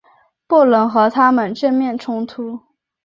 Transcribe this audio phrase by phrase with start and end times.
[0.47, 2.61] 不能和他们正面冲突